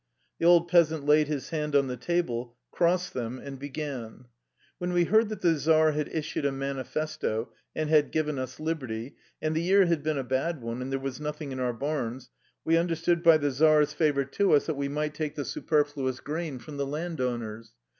The 0.39 0.47
old 0.47 0.67
peasant 0.67 1.05
laid 1.05 1.27
his 1.27 1.49
hands 1.51 1.75
on 1.75 1.85
the 1.85 1.95
table, 1.95 2.57
crossed 2.71 3.13
them, 3.13 3.37
and 3.37 3.59
began:" 3.59 4.25
When 4.79 4.93
we 4.93 5.03
heard 5.03 5.29
that 5.29 5.41
the 5.41 5.55
czar 5.59 5.91
had 5.91 6.07
issued 6.07 6.43
a 6.43 6.51
manifesto 6.51 7.51
and 7.75 7.87
had 7.87 8.09
given 8.11 8.39
us 8.39 8.59
liberty,— 8.59 9.15
and 9.43 9.55
the 9.55 9.61
year 9.61 9.85
had 9.85 10.01
been 10.01 10.17
a 10.17 10.23
bad 10.23 10.59
one, 10.59 10.81
and 10.81 10.91
there 10.91 10.97
was 10.97 11.21
nothing 11.21 11.51
in 11.51 11.59
our 11.59 11.71
bams,— 11.77 12.29
we 12.65 12.77
understood 12.77 13.21
by 13.21 13.37
the 13.37 13.51
czar's 13.51 13.93
favor 13.93 14.25
to 14.25 14.53
us 14.53 14.65
that 14.65 14.73
we 14.73 14.87
might 14.89 15.13
take 15.13 15.35
the 15.35 15.45
superfluous 15.45 15.95
135 15.95 16.01
THE 16.01 16.07
LIFE 16.07 16.09
STORY 16.09 16.09
OF 16.09 16.09
A 16.09 16.09
RUSSIAN 16.09 16.13
EXILE 16.15 16.49
grain 16.49 16.59
from 16.59 16.77
the 16.77 16.85
landowners. 16.87 17.71